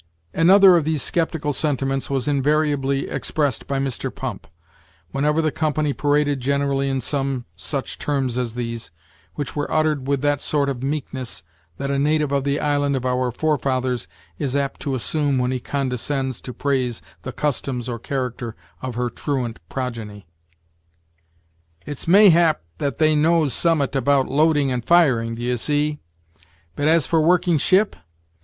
[0.33, 4.09] Another of these skeptical sentiments was invariably expressed by Mr.
[4.11, 4.47] Pump,
[5.11, 8.89] whenever the company paraded generally in some such terms as these,
[9.35, 11.43] which were uttered with that sort of meekness
[11.77, 14.07] that a native of the island of our forefathers
[14.39, 19.07] is apt to assume when he condescends to praise the customs or character of her
[19.07, 20.25] truant progeny:
[21.85, 25.99] "It's mayhap that they knows summat about loading and firing, d'ye see,
[26.75, 27.95] but as for working ship?